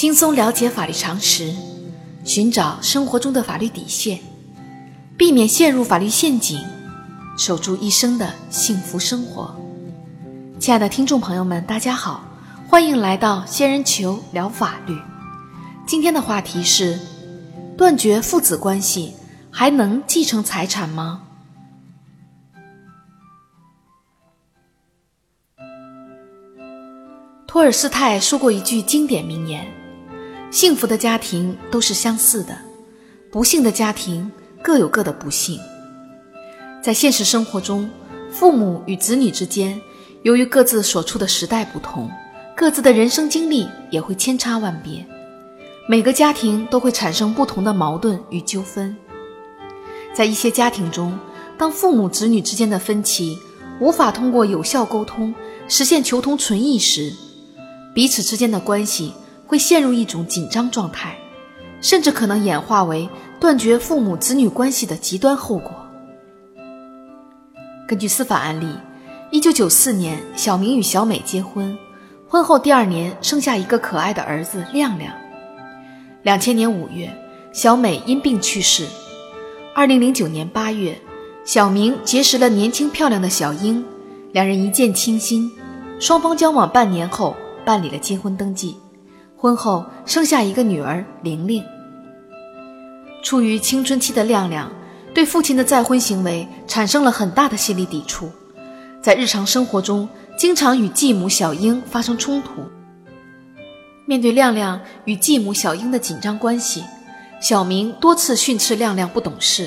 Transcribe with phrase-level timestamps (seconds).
[0.00, 1.54] 轻松了解法律常识，
[2.24, 4.18] 寻找生活中的法律底线，
[5.18, 6.58] 避免陷入法律陷阱，
[7.36, 9.54] 守住一生的幸福生活。
[10.58, 12.24] 亲爱的听众朋友们，大家好，
[12.66, 14.98] 欢迎来到仙人球聊法律。
[15.86, 16.98] 今天的话题是：
[17.76, 19.12] 断绝父子关系
[19.50, 21.24] 还能继承财产吗？
[27.46, 29.66] 托尔斯泰说过一句经典名言
[30.50, 32.58] ：“幸福的家庭都是相似的，
[33.30, 34.30] 不幸的家庭
[34.62, 35.60] 各有各的不幸。”
[36.82, 37.88] 在现实生活中，
[38.30, 39.80] 父母与子女之间，
[40.22, 42.10] 由于各自所处的时代不同，
[42.56, 45.06] 各自的人生经历也会千差万别，
[45.88, 48.96] 每个家庭都会产生不同的矛盾与纠纷。
[50.12, 51.16] 在一些家庭中，
[51.56, 53.38] 当父母子女之间的分歧
[53.78, 55.32] 无法通过有效沟通
[55.68, 57.12] 实现求同存异时，
[57.94, 59.12] 彼此之间的关系
[59.50, 61.18] 会陷入一种紧张状态，
[61.80, 63.08] 甚至可能演化为
[63.40, 65.72] 断绝父母子女关系的极端后果。
[67.88, 68.72] 根据司法案例，
[69.32, 71.76] 一九九四年，小明与小美结婚，
[72.28, 75.12] 婚后第二年生下一个可爱的儿子亮亮。
[76.22, 77.12] 两千年五月，
[77.52, 78.86] 小美因病去世。
[79.74, 80.96] 二零零九年八月，
[81.44, 83.84] 小明结识了年轻漂亮的小英，
[84.30, 85.50] 两人一见倾心，
[85.98, 87.34] 双方交往半年后。
[87.62, 88.74] 办理了结婚登记，
[89.40, 91.64] 婚后生下一个女儿玲玲。
[93.22, 94.70] 处于青春期的亮亮
[95.14, 98.30] 对父亲的再婚行为产生了很大的心理抵触，
[99.00, 102.50] 在日常生活中经常与继母小英发生冲突。
[104.04, 106.84] 面对亮亮与继母小英的紧张关系，
[107.40, 109.66] 小明多次训斥亮亮不懂事，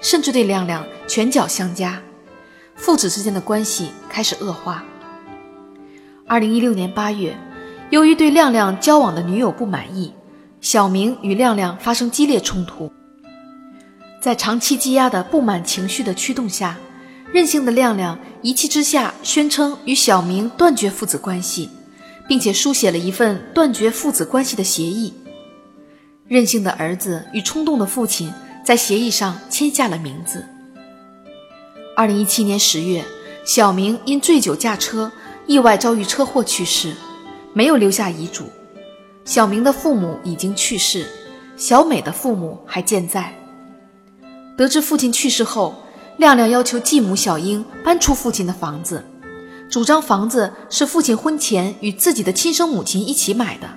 [0.00, 2.00] 甚至对亮亮拳脚相加，
[2.76, 4.84] 父子之间的关系开始恶化。
[6.28, 7.36] 二零一六年八月，
[7.90, 10.12] 由于对亮亮交往的女友不满意，
[10.60, 12.90] 小明与亮亮发生激烈冲突。
[14.22, 16.78] 在长期积压的不满情绪的驱动下，
[17.32, 21.68] 任性的亮亮一气之下宣称与小明断绝父子关系，
[22.28, 25.12] 并且书写了一份断绝父子关系的协议。
[26.28, 28.32] 任性的儿子与冲动的父亲
[28.64, 30.44] 在协议上签下了名字。
[31.96, 33.04] 二零一七年十月，
[33.44, 35.10] 小明因醉酒驾车。
[35.46, 36.94] 意外遭遇车祸去世，
[37.52, 38.44] 没有留下遗嘱。
[39.24, 41.06] 小明的父母已经去世，
[41.56, 43.34] 小美的父母还健在。
[44.56, 45.74] 得知父亲去世后，
[46.16, 49.04] 亮亮要求继母小英搬出父亲的房子，
[49.70, 53.68] 主张房子是父亲婚前与自己的亲生母亲一起买的，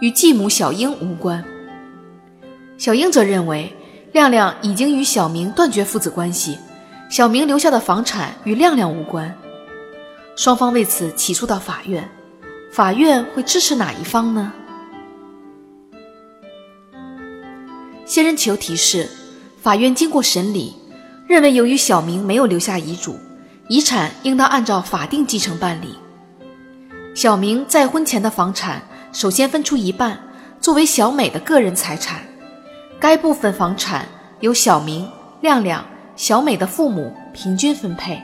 [0.00, 1.42] 与继母小英无关。
[2.78, 3.74] 小英则认为，
[4.12, 6.58] 亮亮已经与小明断绝父子关系，
[7.08, 9.34] 小明留下的房产与亮亮无关。
[10.36, 12.08] 双方为此起诉到法院，
[12.72, 14.52] 法院会支持哪一方呢？
[18.06, 19.08] 仙人球提示：
[19.60, 20.76] 法院经过审理，
[21.26, 23.18] 认为由于小明没有留下遗嘱，
[23.68, 25.96] 遗产应当按照法定继承办理。
[27.12, 28.80] 小明在婚前的房产
[29.12, 30.16] 首先分出一半
[30.60, 32.22] 作为小美的个人财产，
[33.00, 34.06] 该部分房产
[34.38, 35.10] 由小明、
[35.40, 38.22] 亮亮、小美的父母平均分配。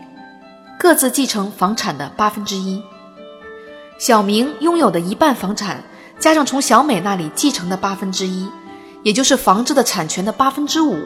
[0.79, 2.81] 各自继承房产的八分之一，
[3.99, 5.83] 小明拥有的一半房产，
[6.19, 8.47] 加上从小美那里继承的八分之一，
[9.03, 10.99] 也就是房子的产权的八分之五，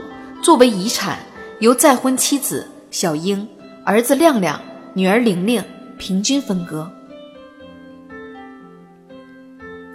[0.43, 1.19] 作为遗产，
[1.61, 3.47] 由再婚妻子小英、
[3.85, 4.61] 儿子亮亮、
[4.95, 5.63] 女儿玲玲
[5.99, 6.91] 平均分割。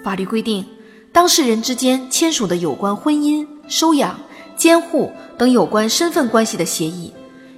[0.01, 0.65] 法律规定，
[1.11, 4.17] 当事人之间签署的有关婚姻、收养、
[4.55, 7.13] 监护等有关身份关系的协议。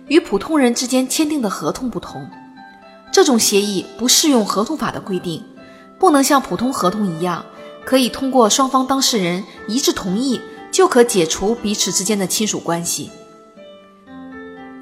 [0.07, 2.25] 与普通人之间签订的合同不同，
[3.17, 5.44] 这种协议不适用合同法的规定，
[5.97, 7.44] 不能像普通合同一样，
[7.83, 10.39] 可以通过双方当事人一致同意
[10.72, 13.09] 就可解除彼此之间的亲属关系。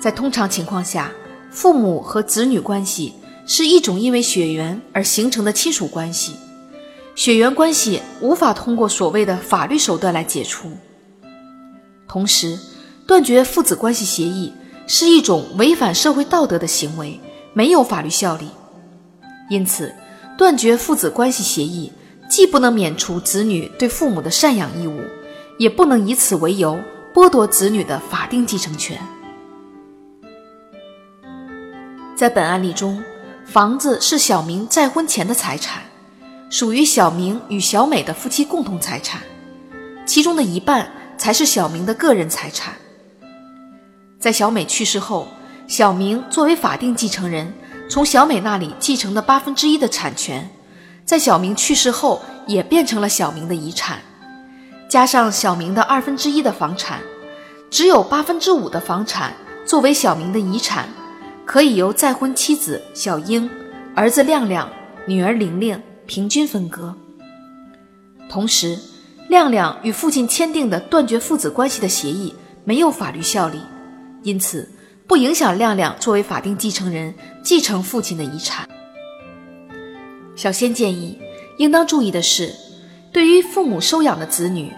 [0.02, 1.14] 在通常情况下，
[1.50, 3.14] 父母和子女关系
[3.48, 6.34] 是一种因为血缘而形成的亲属关系，
[7.16, 10.70] 血缘关系无法通过所谓的法律手段来解除。
[12.06, 12.60] 同时，
[13.08, 14.52] 断绝父子关系协议。
[14.88, 17.20] 是一种违反社会道德的行为，
[17.56, 18.48] 没有法律效力。
[19.50, 19.92] 因此，
[20.38, 21.92] 断绝父子关系协议
[22.30, 25.00] 既不能免除子女对父母的赡养义务，
[25.58, 26.80] 也不能以此为由
[27.14, 29.00] 剥夺子女的法定继承权。
[32.16, 33.04] 在本案例中，
[33.46, 35.84] 房子是小明再婚前的财产，
[36.50, 39.22] 属于小明与小美的夫妻共同财产，
[40.06, 42.74] 其中的一半才是小明的个人财产。
[44.20, 45.28] 在小美去世后，
[45.68, 47.52] 小明作为法定继承人，
[47.90, 50.48] 从小美那里继承的八分之一的产权，
[51.06, 54.00] 在小明去世后也变成了小明的遗产。
[54.88, 57.02] 加上小明的二分之一的房产，
[57.72, 59.34] 只有八分之五的房产
[59.66, 60.88] 作为小明的遗产，
[61.46, 63.50] 可以由再婚妻子小英、
[63.96, 64.70] 儿子亮亮、
[65.08, 66.96] 女儿玲玲平均分割。
[68.30, 68.78] 同时，
[69.30, 72.34] 亮亮与父亲签订的断绝父子关系的协议
[72.64, 73.60] 没有法律效力，
[74.22, 74.70] 因此
[75.08, 77.14] 不影响亮亮作为法定继承人
[77.44, 78.68] 继承父亲的遗产。
[80.36, 81.20] 小仙建议，
[81.58, 82.54] 应当注意的是，
[83.12, 84.72] 对于父母收养的子女，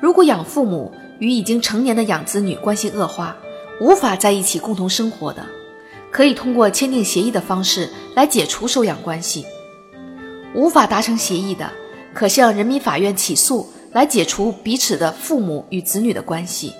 [0.00, 3.36] 如果养父母与已经成年的养子女关系恶化，
[3.80, 5.46] 无法在一起共同生活的，
[6.10, 9.44] 可以通过签订协议的方式来解除收养关系；
[10.54, 11.70] 无法达成协议的，
[12.12, 16.72] 可向人民法院起诉来解除彼此的父母与子女的关系。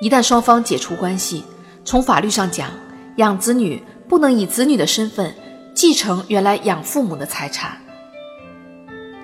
[0.00, 1.44] 一旦双方解除关系，
[1.84, 2.70] 从法律上讲，
[3.16, 5.34] 养子女不能以子女的身份
[5.74, 7.76] 继承原来养父母的财产。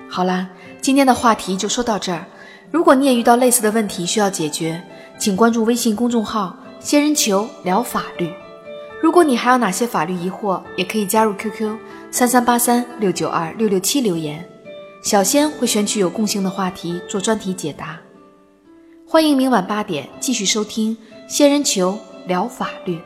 [0.07, 0.47] 好啦，
[0.79, 2.25] 今天的话题就说到这儿。
[2.69, 4.81] 如果你也遇到类似的问题需要解决，
[5.17, 8.31] 请关注微信公众号“仙人球聊法律”。
[9.01, 11.75] 如果你还有哪些法律疑惑，也可以加入 QQ
[12.11, 14.47] 三三八三六九二六六七留言，
[15.01, 17.99] 小仙会选取有共性的话题做专题解答。
[19.07, 20.95] 欢迎明晚八点继续收听
[21.27, 22.99] “仙人球聊法律”。